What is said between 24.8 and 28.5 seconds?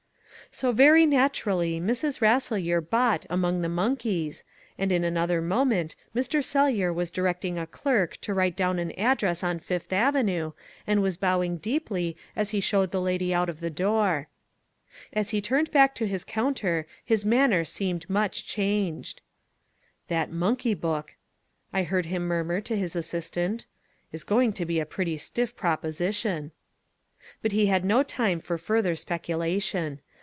a pretty stiff proposition." But he had no time